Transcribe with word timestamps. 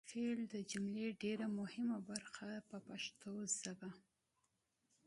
فعل 0.09 0.39
د 0.53 0.55
جملې 0.71 1.07
ډېره 1.21 1.45
مهمه 1.59 1.97
برخه 2.09 2.43
ده 2.51 2.59
په 2.69 2.77
پښتو 2.87 3.33
ژبه. 3.59 3.89